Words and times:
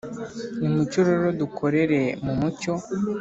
Nimucyo 0.59 0.99
rero 1.07 1.27
dukorere 1.39 2.01
mu 2.25 2.33
mucyo 2.39 2.73